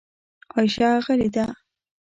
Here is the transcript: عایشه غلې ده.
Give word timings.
عایشه 0.53 0.89
غلې 1.05 1.27
ده. 1.35 1.45